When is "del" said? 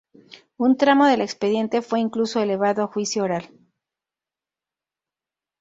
1.05-1.21